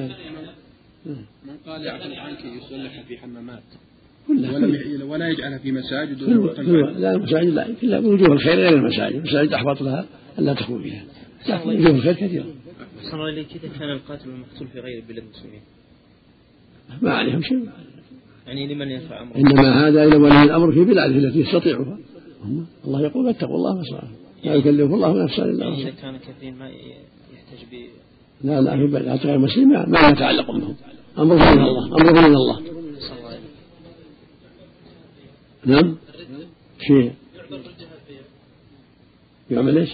نعم. 1.06 1.16
من 1.46 1.56
قال 1.66 1.84
يعفو 1.84 2.14
عنك 2.14 2.38
يصلح 2.44 3.02
في 3.08 3.18
حمامات. 3.18 3.62
كلها. 4.28 4.60
كلها 4.60 5.04
ولا 5.04 5.28
يجعلها 5.28 5.58
في 5.58 5.72
مساجد 5.72 6.22
ولا 6.22 6.90
لا 6.98 7.12
المساجد 7.12 7.48
لا 7.48 7.66
إلا 7.82 7.98
وجوه 7.98 8.32
الخير 8.32 8.54
غير 8.54 8.74
المساجد. 8.74 9.14
المساجد 9.14 9.52
أحوط 9.52 9.82
لها. 9.82 10.06
الا 10.38 10.54
تكون 10.54 10.82
فيها 10.82 11.04
لكن 11.48 11.68
وجوه 11.68 11.90
الخير 11.90 12.12
كثيره 12.12 12.44
صلى 13.02 13.12
الله 13.14 13.24
عليه 13.26 13.42
كذا 13.42 13.70
كان 13.78 13.90
القاتل 13.90 14.28
والمقتول 14.30 14.68
في 14.68 14.80
غير 14.80 15.02
بلاد 15.08 15.22
المسلمين؟ 15.24 15.60
ما 17.02 17.12
عليهم 17.14 17.42
شيء. 17.42 17.68
يعني 18.46 18.74
لمن 18.74 18.90
ينفع 18.90 19.22
أمره؟ 19.22 19.36
إنما 19.36 19.88
هذا 19.88 20.04
إلى 20.04 20.16
ولي 20.16 20.42
الأمر 20.42 20.72
في 20.72 20.84
بلاده 20.84 21.16
التي 21.16 21.40
يستطيعها. 21.40 21.98
الله 22.84 23.00
يقول 23.02 23.28
اتقوا 23.28 23.56
الله 23.56 23.74
ما 23.74 23.82
استطعتم 23.82 24.12
لا 24.44 24.54
يكلف 24.54 24.92
الله 24.94 25.24
نفسا 25.24 25.44
إلا 25.44 25.68
إذا 25.68 25.74
وسعها. 25.76 25.90
كان 25.90 26.16
كثير 26.18 26.52
ما 26.54 26.68
يحتاج 26.68 27.64
ب 27.72 27.86
لا 28.44 28.60
لا 28.60 28.76
في 28.76 28.86
بلاد 28.86 29.18
غير 29.26 29.38
مسلم 29.38 29.68
ما- 29.68 30.08
يتعلق 30.08 30.50
بهم. 30.50 30.74
أمره 31.18 31.34
من 31.54 31.62
الله 31.62 31.86
أمره 32.00 32.20
من 32.28 32.34
الله. 32.34 32.60
نعم. 35.66 35.96
شيء. 36.80 37.12
يعمل 39.50 39.78
إيش؟ 39.78 39.90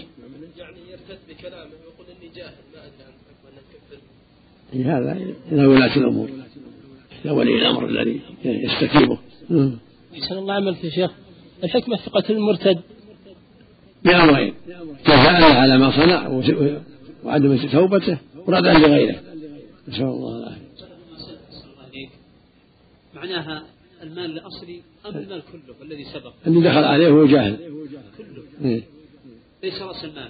يعني 0.59 0.77
يرتد 0.91 1.19
بكلامه 1.29 1.71
ويقول 1.71 2.07
اني 2.21 2.31
جاهل 2.37 2.53
ما 2.75 2.79
ادري 2.87 3.05
عن 3.07 3.13
حكم 3.13 3.49
ان 3.49 3.63
تكفر 3.73 4.03
إيه 4.75 4.99
هذا 4.99 5.19
إلى 5.53 5.67
ولاة 5.67 5.97
الأمور. 5.97 6.29
إلى 7.25 7.33
ولي 7.33 7.55
الأمر 7.55 7.87
الذي 7.89 8.21
يستتيبه. 8.45 9.19
مم. 9.51 9.79
أحسن 10.15 10.39
الله 10.39 10.55
عمل 10.55 10.75
في 10.75 10.91
شيخ. 10.91 11.11
الحكمة 11.65 11.97
في 11.97 12.11
قتل 12.11 12.33
المرتد. 12.33 12.81
بأمرين 14.05 14.55
جزاء 15.07 15.53
على 15.57 15.79
ما 15.79 15.91
صنع 15.91 16.29
وعدم 17.25 17.57
توبته 17.57 18.19
وردعا 18.47 18.79
لغيره. 18.79 19.21
نسأل 19.89 20.03
الله 20.03 20.39
العافية. 20.39 20.61
معناها 23.15 23.63
المال 24.03 24.39
الأصلي 24.39 24.81
أم 25.07 25.17
المال 25.17 25.43
كله 25.53 25.75
الذي 25.83 26.05
سبق؟ 26.05 26.33
اللي 26.47 26.61
دخل 26.61 26.85
عليه 26.85 27.09
هو 27.09 27.27
جاهل. 27.27 27.57
كله. 28.19 28.71
إيه. 28.71 28.83
ليس 29.63 29.83
رأس 29.83 30.05
المال. 30.05 30.29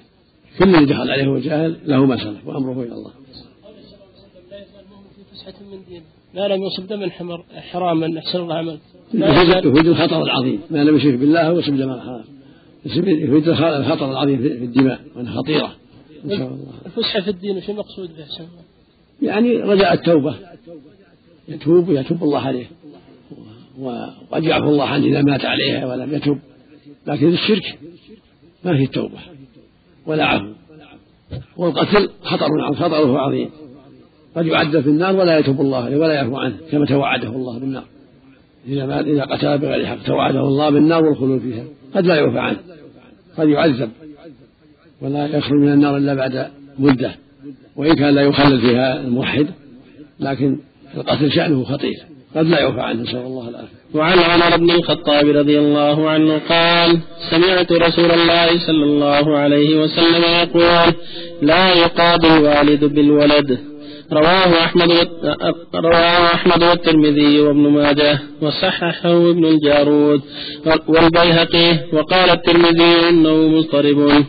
كل 0.59 0.75
اللي 0.75 0.87
دخل 0.87 1.11
عليه 1.11 1.27
هو 1.27 1.39
جاهل 1.39 1.79
له 1.85 2.07
مسألة 2.07 2.39
وأمره 2.47 2.83
إلى 2.83 2.93
الله. 2.93 3.13
فسحة 5.41 5.65
من 5.73 5.85
دين 5.89 6.03
ما 6.35 6.49
لم 6.49 6.63
يصب 6.63 6.87
دما 6.87 7.11
حمر 7.11 7.45
حراما 7.53 8.19
أحسن 8.19 8.39
الله 8.39 8.55
عمل 8.55 8.79
يفيد 9.15 9.87
الخطر 9.87 10.23
العظيم. 10.23 10.61
ما 10.71 10.85
لم 10.85 10.97
يشرك 10.97 11.15
بالله 11.15 11.49
هو 11.49 11.59
يصب 11.59 11.77
دم 11.77 11.93
الحرام 11.93 12.25
يفيد 12.87 13.49
الخطر 13.49 14.11
العظيم 14.11 14.39
في 14.39 14.65
الدماء 14.65 15.01
وأنها 15.17 15.37
خطيرة. 15.37 15.77
نسأل 16.25 16.43
الله. 16.43 16.73
الفسحة 16.87 17.21
في 17.21 17.31
الدين 17.31 17.57
وش 17.57 17.71
المقصود 17.71 18.17
به 18.17 18.23
أحسن 18.23 18.45
الله. 18.45 18.63
يعني 19.23 19.57
رجاء 19.57 19.93
التوبة. 19.93 20.35
يتوب 21.49 21.89
ويتوب 21.89 22.23
الله 22.23 22.41
عليه. 22.41 22.67
وقد 23.79 24.45
يعفو 24.45 24.69
الله 24.69 24.85
عنه 24.85 25.07
إذا 25.07 25.23
مات 25.23 25.45
عليها 25.45 25.87
ولم 25.87 26.15
يتب 26.15 26.39
لكن 27.07 27.29
الشرك 27.29 27.79
ما 28.65 28.77
فيه 28.77 28.87
توبة 28.87 29.19
ولا 30.07 30.25
عفو. 30.25 30.53
والقتل 31.57 32.11
خطر 32.23 32.49
عن 32.61 32.77
خطره 32.77 33.19
عظيم. 33.19 33.51
قد 34.37 34.47
يعذب 34.47 34.81
في 34.81 34.89
النار 34.89 35.17
ولا 35.17 35.39
يتوب 35.39 35.61
الله 35.61 35.99
ولا 35.99 36.13
يعفو 36.13 36.37
عنه 36.37 36.57
كما 36.71 36.87
توعده 36.87 37.29
الله 37.29 37.59
بالنار. 37.59 37.85
إذا 38.69 39.01
إذا 39.01 39.25
قتل 39.25 39.59
بغير 39.59 39.87
حق 39.87 40.03
توعده 40.07 40.41
الله 40.41 40.71
بالنار 40.71 41.05
والخلود 41.05 41.41
فيها. 41.41 41.65
قد 41.95 42.07
لا 42.07 42.15
يعفى 42.15 42.39
عنه 42.39 42.59
قد 43.39 43.49
يعذب 43.49 43.91
ولا 45.03 45.27
يخرج 45.27 45.59
من 45.59 45.73
النار 45.73 45.97
إلا 45.97 46.15
بعد 46.15 46.47
مدة. 46.79 47.15
وإن 47.77 47.95
كان 47.95 48.15
لا 48.15 48.23
يخلد 48.23 48.61
فيها 48.61 49.01
الموحد 49.01 49.47
لكن 50.21 50.59
القتل 50.97 51.33
شأنه 51.33 51.65
خطير. 51.65 51.99
قد 52.37 52.47
لا 52.47 52.61
يعفى 52.61 52.81
عنه 52.81 53.03
نسأل 53.03 53.17
الله 53.19 53.49
العافية. 53.49 53.81
وعن 53.95 54.19
عمر 54.19 54.57
بن 54.57 54.71
الخطاب 54.71 55.27
رضي 55.29 55.59
الله 55.59 56.11
عنه 56.11 56.41
قال 56.49 56.99
سمعت 57.31 57.73
رسول 57.73 58.11
الله 58.11 58.67
صلى 58.67 58.85
الله 58.85 59.39
عليه 59.39 59.83
وسلم 59.83 60.23
يقول 60.43 60.95
لا 61.43 61.75
يقاضي 61.75 62.29
الوالد 62.29 62.85
بالولد. 62.85 63.70
رواه 64.13 64.65
أحمد 64.65 65.09
رواه 65.75 66.35
أحمد 66.35 66.63
والترمذي 66.63 67.41
وابن 67.41 67.61
ماجه 67.61 68.19
وصححه 68.43 69.31
ابن 69.31 69.45
الجارود 69.45 70.23
والبيهقي 70.89 71.79
وقال 71.93 72.31
الترمذي 72.31 73.09
إنه 73.09 73.35
مضطرب. 73.49 74.25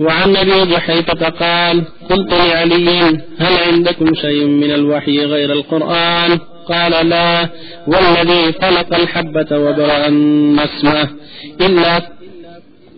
وعن 0.00 0.36
أبي 0.36 0.70
جحيفة 0.72 1.28
قال 1.28 1.84
قلت 2.10 2.32
لعلي 2.32 3.00
هل 3.38 3.72
عندكم 3.72 4.14
شيء 4.14 4.44
من 4.44 4.70
الوحي 4.70 5.18
غير 5.24 5.52
القرآن؟ 5.52 6.38
قال 6.68 7.08
لا. 7.08 7.48
والذي 7.86 8.52
خلق 8.52 8.94
الحبة 8.94 9.58
وبرأ 9.58 10.06
النسمة. 10.06 11.08
إلا 11.60 12.10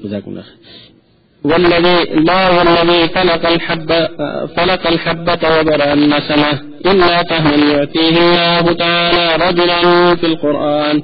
جزاكم 0.04 0.30
الله. 0.30 0.45
والذي 1.45 2.04
لا 2.14 2.50
والذي 2.50 3.09
خلق 3.14 3.49
الحبة 3.49 4.09
خلق 4.57 4.87
الحبة 4.87 5.59
وبرأ 5.61 5.92
النسمة 5.92 6.61
إلا 6.87 7.23
فهما 7.23 7.73
يؤتيه 7.73 8.09
الله 8.18 8.72
تعالى 8.72 9.46
رجلا 9.48 10.14
في 10.16 10.27
القرآن. 10.27 11.03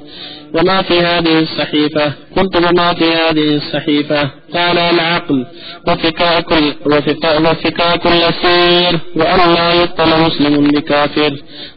وما 0.53 0.81
في 0.81 0.99
هذه 0.99 1.39
الصحيفة؟ 1.39 2.13
قلت 2.37 2.55
وما 2.57 2.93
في 2.93 3.05
هذه 3.05 3.55
الصحيفة؟ 3.55 4.29
قال 4.53 4.77
العقل 4.77 5.45
وفكاك 5.87 6.51
وفكا- 6.85 7.39
وفكاك 7.39 8.07
الأسير 8.07 8.99
وأن 9.15 9.53
لا 9.55 9.73
يقتل 9.73 10.19
مسلم 10.21 10.67
بكافر. 10.67 11.31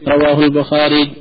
رواه 0.07 0.39
البخاري. 0.39 1.11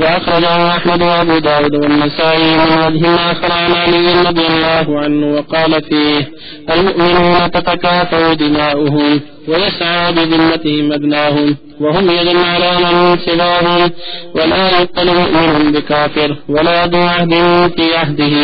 وأخرجه 0.00 0.76
أحمد 0.76 1.02
وأبو 1.02 1.38
داود 1.38 1.74
والنسائي 1.74 2.56
من 2.56 2.78
وجه 2.86 3.14
آخر 3.14 3.52
عن 3.52 3.72
علي 3.72 4.22
رضي 4.28 4.46
الله 4.46 5.00
عنه 5.00 5.34
وقال 5.36 5.82
فيه 5.82 6.30
المؤمنون 6.70 7.50
تتكافأ 7.50 8.32
دماؤهم 8.32 9.20
ويسعى 9.48 10.12
بذمتهم 10.12 10.92
أبناهم 10.92 11.56
وهم 11.80 12.10
يد 12.10 12.36
على 12.36 12.72
من 12.84 13.18
سواهم 13.26 13.90
ولا 14.34 14.80
يقتل 14.80 15.06
مؤمن 15.06 15.72
بكافر 15.72 16.36
ولا 16.48 16.86
ذو 16.86 17.00
عهد 17.00 17.30
في 17.76 17.96
عهده 17.96 18.36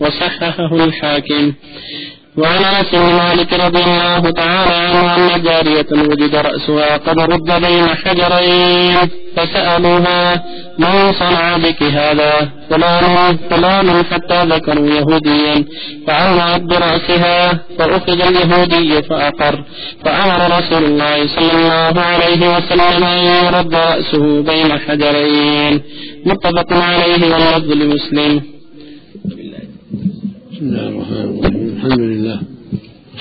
وصححه 0.00 0.84
الحاكم. 0.84 1.52
وعن 2.38 2.64
أنس 2.64 2.90
بن 2.92 2.98
مالك 2.98 3.52
رضي 3.52 3.84
الله 3.84 4.30
تعالى 4.30 4.74
عنه 4.74 5.34
أن 5.34 5.42
جارية 5.42 5.86
وجد 5.92 6.36
رأسها 6.36 6.96
قد 6.96 7.18
رد 7.18 7.62
بين 7.62 7.88
حجرين 7.88 8.96
فسألوها 9.36 10.44
من 10.78 11.12
صنع 11.12 11.56
بك 11.56 11.82
هذا؟ 11.82 12.48
فلان 12.70 13.38
فلان 13.50 14.04
حتى 14.10 14.44
ذكروا 14.44 14.86
يهوديا. 14.86 15.64
فعلقت 16.06 16.60
براسها 16.60 17.58
فأخذ 17.78 18.20
اليهودي 18.20 19.02
فأقر. 19.02 19.64
فأمر 20.04 20.58
رسول 20.58 20.84
الله 20.84 21.26
صلى 21.26 21.52
الله 21.52 22.02
عليه 22.02 22.56
وسلم 22.56 23.04
أن 23.04 23.24
يرد 23.46 23.74
رأسه 23.74 24.42
بين 24.42 24.78
حجرين. 24.78 25.82
متفق 26.26 26.72
عليه 26.72 27.32
واللفظ 27.32 27.72
لمسلم. 27.72 28.53
بسم 30.54 30.66
الله 30.66 30.88
الرحمن 30.88 31.38
الرحيم. 31.38 31.76
الحمد 31.76 32.00
لله. 32.00 32.42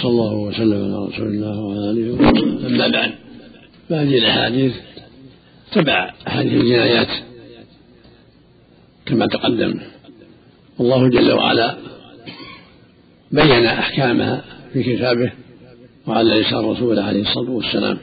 صلى 0.02 0.10
الله 0.12 0.34
وسلم 0.34 0.84
على 0.84 1.06
رسول 1.06 1.28
الله 1.28 1.62
وعلى 1.62 1.90
آله 1.90 2.14
وصحبه. 2.14 2.68
أما 2.68 2.88
بعد 2.88 3.12
فهذه 3.90 4.18
الأحاديث 4.18 4.74
تبع 5.72 6.14
احاديث 6.28 6.54
الجنايات 6.54 7.08
كما 9.06 9.26
تقدم. 9.26 9.80
والله 10.80 11.10
جل 11.10 11.32
وعلا 11.32 11.78
بين 13.32 13.66
أحكامها 13.66 14.44
في 14.74 14.84
كتابه 14.84 15.32
وعلى 16.08 16.42
لسان 16.42 16.66
رسوله 16.66 17.04
عليه 17.04 17.22
الصلاة 17.22 17.52
والسلام. 17.52 17.98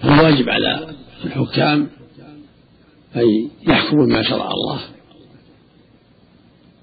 فالواجب 0.00 0.48
على 0.48 0.94
الحكام 1.24 1.88
أن 3.16 3.50
يحكموا 3.68 4.06
بما 4.06 4.22
شرع 4.22 4.50
الله. 4.50 4.95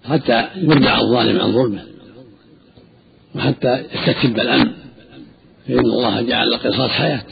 حتى 0.03 0.47
يردع 0.55 0.99
الظالم 0.99 1.41
عن 1.41 1.51
ظلمه 1.51 1.83
وحتى 3.35 3.83
يستتب 3.93 4.39
الأمن 4.39 4.71
فإن 5.67 5.79
الله 5.79 6.21
جعل 6.21 6.47
القصاص 6.47 6.89
حياة 6.89 7.23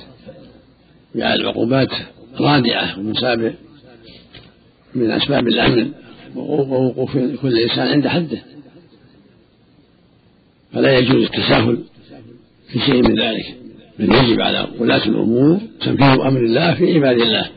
جعل 1.16 1.42
العقوبات 1.42 1.90
رادعة 2.40 3.00
ومن 3.00 3.14
سبب 3.14 3.54
من 4.96 5.12
أسباب 5.12 5.48
الأمن 5.48 5.92
ووقوف 6.36 7.18
كل 7.18 7.60
إنسان 7.60 7.88
عند 7.88 8.08
حده. 8.08 8.42
فلا 10.74 10.98
يجوز 11.00 11.24
التساهل 11.24 11.84
في 12.68 12.80
شيء 12.80 13.02
من 13.02 13.20
ذلك. 13.20 13.56
بل 14.00 14.16
يجب 14.16 14.42
على 14.42 14.68
ولاة 14.80 15.06
الأمور 15.06 15.60
تنفيذ 15.82 16.22
أمر 16.22 16.40
الله 16.40 16.74
في 16.74 16.94
عباد 16.94 17.22
الله 17.22 17.50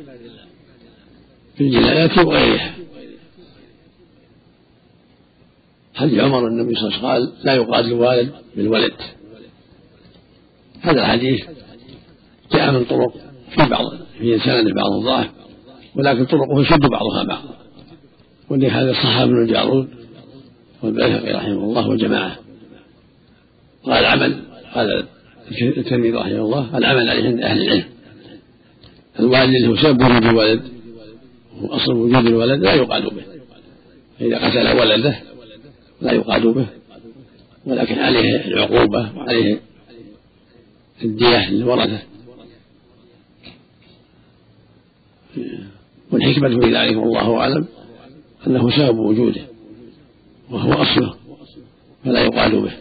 في 1.56 1.64
الجنايات 1.64 2.18
وغيرها. 2.18 2.74
حديث 5.94 6.20
عمر 6.20 6.48
النبي 6.48 6.74
صلى 6.74 6.88
الله 6.88 7.08
عليه 7.08 7.24
وسلم؟ 7.24 7.34
قال 7.34 7.44
لا 7.44 7.54
يقاتل 7.54 7.86
الوالد 7.86 8.32
بالولد. 8.56 8.92
هذا 10.80 11.00
الحديث 11.00 11.44
جاء 12.52 12.72
من 12.72 12.84
طرق 12.84 13.12
في 13.50 13.70
بعض 13.70 13.92
في 14.18 14.38
سند 14.38 14.74
بعض 14.74 14.92
الضعف 14.92 15.30
ولكن 15.96 16.24
طرقه 16.24 16.60
يشد 16.60 16.80
بعضها 16.80 17.24
بعضا 17.24 17.54
ولهذا 18.50 18.92
صح 18.92 19.16
ابن 19.16 19.42
الجارود 19.42 19.88
والبيهقي 20.82 21.32
رحمه 21.32 21.64
الله 21.64 21.88
وجماعة. 21.88 22.36
قال 23.84 23.92
العمل 23.92 24.42
قال 24.74 25.04
التلميذ 25.62 26.14
رحمه 26.14 26.40
الله 26.40 26.78
العمل 26.78 27.08
عليه 27.08 27.24
عند 27.24 27.40
أهل 27.40 27.62
العلم. 27.62 27.84
الوالد 29.20 29.54
اللي 29.54 29.68
هو 29.68 29.76
سبب 29.76 30.02
وجود 30.02 30.24
الولد 30.26 30.62
وأصل 31.60 31.92
وجود 31.92 32.26
الولد 32.26 32.60
لا 32.60 32.74
يقال 32.74 33.02
به. 33.02 33.22
فاذا 34.18 34.46
قتل 34.46 34.80
ولده 34.80 35.33
لا 36.04 36.12
يقاد 36.12 36.46
به 36.46 36.66
ولكن 37.66 37.98
عليه 37.98 38.44
العقوبة 38.46 39.12
وعليه 39.16 39.60
الدية 41.04 41.50
للورثة 41.50 42.02
والحكمة 46.10 46.48
في 46.48 46.74
ذلك 46.74 46.96
والله 46.96 47.36
أعلم 47.40 47.66
أنه 48.46 48.70
سبب 48.70 48.98
وجوده 48.98 49.42
وهو 50.50 50.72
أصله 50.72 51.14
فلا 52.04 52.20
يقال 52.20 52.60
به. 52.60 52.72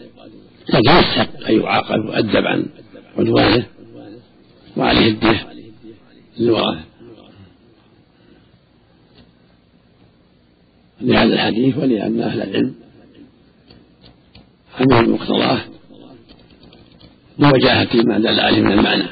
لكن 0.68 0.90
يستحق 0.90 1.46
أن 1.48 1.60
يعاقب 1.60 2.04
ويؤدب 2.04 2.46
عن 2.46 2.66
عدوانه 3.18 3.66
وعليه 4.76 5.08
الدية 5.08 5.46
للورثة 6.38 6.84
لهذا 11.00 11.34
الحديث 11.34 11.76
ولأن 11.78 12.20
أهل 12.20 12.42
العلم 12.42 12.74
عملوا 14.80 15.16
مقتضاة 15.16 15.60
بوجاهة 17.38 17.88
ما 17.94 18.18
دل 18.18 18.40
عليه 18.40 18.60
من 18.60 18.72
المعنى. 18.72 19.04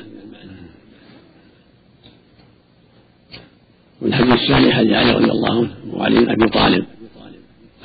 والحديث 4.02 4.32
الثاني 4.32 4.72
حديث 4.72 4.92
علي 4.92 5.12
رضي 5.12 5.30
الله 5.30 5.58
عنه 5.58 5.70
وعلي 5.94 6.20
بن 6.20 6.30
أبي 6.30 6.50
طالب 6.50 6.84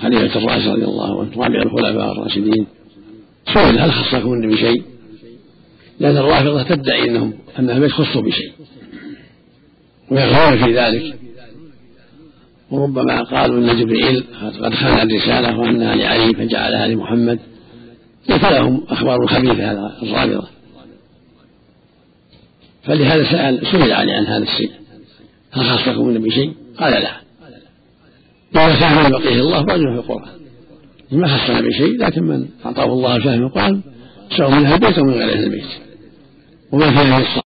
خليفة 0.02 0.40
الراشد 0.40 0.68
رضي 0.68 0.86
الله 0.86 1.22
عنه 1.22 1.32
رابع 1.32 1.62
الخلفاء 1.62 2.12
الراشدين. 2.12 2.68
سئل 3.54 3.80
هل 3.80 3.92
خصكم 3.92 4.42
بشيء؟ 4.42 4.84
لأن 6.00 6.18
الرافضة 6.18 6.64
تدعي 6.64 7.10
أنهم 7.10 7.34
أن 7.60 7.70
البيت 7.70 7.92
خصوا 7.92 8.22
بشيء. 8.22 8.52
ويغفرون 10.12 10.66
في 10.66 10.80
ذلك. 10.80 11.20
وربما 12.72 13.22
قالوا 13.22 13.58
أن 13.58 13.80
جبريل 13.80 14.24
قد 14.62 14.74
خان 14.74 15.10
الرسالة 15.10 15.60
وأنها 15.60 15.96
لعلي 15.96 16.34
فجعلها 16.34 16.88
لمحمد. 16.88 17.40
فلهم 18.28 18.84
أخبار 18.90 19.28
خبيثة 19.28 19.72
هذا 19.72 19.98
الرافضة 20.04 20.48
فلهذا 22.84 23.24
سأل 23.32 23.68
سئل 23.68 23.92
علي 23.92 24.12
عن 24.12 24.26
هذا 24.26 24.44
الشيء. 24.44 24.72
هل 25.52 25.66
خصكم 25.66 26.10
النبي 26.10 26.30
بشيء؟ 26.30 26.54
قال 26.78 26.94
لا. 26.94 27.12
إذا 28.56 28.90
ما 28.90 29.10
بقيه 29.10 29.40
الله 29.40 29.66
فأجره 29.66 29.92
في 29.92 30.00
القرآن. 30.00 30.32
ما 31.12 31.28
خصنا 31.28 31.62
بشيء 31.62 31.98
لكن 31.98 32.24
من 32.24 32.48
أعطاه 32.66 32.86
الله 32.86 33.16
الفهم 33.16 33.44
القرآن 33.44 33.82
سواء 34.38 34.50
من 34.50 34.66
أهل 34.66 34.74
البيت 34.74 34.98
أو 34.98 35.06
من 35.06 35.14
غير 35.14 35.34
أهل 35.34 35.44
البيت. 35.44 35.66
وما 36.72 36.92
في 36.92 37.42